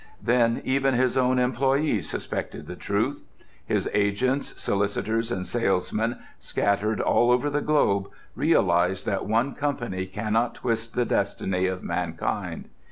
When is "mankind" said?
11.83-12.67